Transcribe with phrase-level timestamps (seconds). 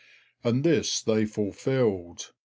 [0.43, 2.31] And this they fulfilled.